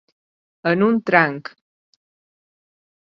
[0.71, 1.53] En un tranc.